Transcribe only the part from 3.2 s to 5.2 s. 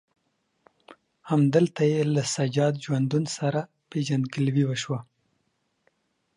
سره پېژندګلوي وشوه.